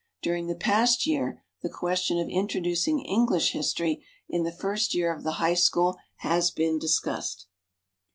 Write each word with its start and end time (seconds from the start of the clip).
During 0.23 0.47
the 0.47 0.55
past 0.55 1.05
year 1.05 1.43
the 1.61 1.69
question 1.69 2.17
of 2.17 2.27
introducing 2.27 3.01
English 3.05 3.51
history 3.51 4.03
in 4.27 4.41
the 4.41 4.51
first 4.51 4.95
year 4.95 5.13
of 5.13 5.23
the 5.23 5.33
high 5.33 5.53
school 5.53 5.95
has 6.21 6.49
been 6.49 6.79
discussed. 6.79 7.45